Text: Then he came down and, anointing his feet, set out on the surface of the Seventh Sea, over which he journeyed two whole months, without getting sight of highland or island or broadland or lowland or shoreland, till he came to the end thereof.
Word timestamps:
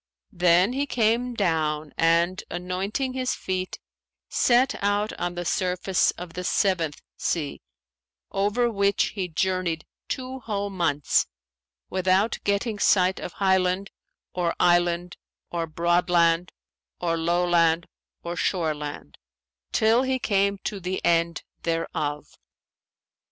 Then 0.33 0.73
he 0.73 0.87
came 0.87 1.35
down 1.35 1.93
and, 1.95 2.43
anointing 2.49 3.13
his 3.13 3.35
feet, 3.35 3.77
set 4.29 4.73
out 4.83 5.13
on 5.19 5.35
the 5.35 5.45
surface 5.45 6.09
of 6.17 6.33
the 6.33 6.43
Seventh 6.43 7.03
Sea, 7.17 7.61
over 8.31 8.67
which 8.71 9.09
he 9.09 9.27
journeyed 9.27 9.85
two 10.07 10.39
whole 10.39 10.71
months, 10.71 11.27
without 11.87 12.39
getting 12.43 12.79
sight 12.79 13.19
of 13.19 13.33
highland 13.33 13.91
or 14.33 14.55
island 14.59 15.17
or 15.51 15.67
broadland 15.67 16.49
or 16.99 17.15
lowland 17.15 17.85
or 18.23 18.35
shoreland, 18.35 19.19
till 19.71 20.01
he 20.01 20.17
came 20.17 20.57
to 20.63 20.79
the 20.79 20.99
end 21.05 21.43
thereof. 21.61 22.39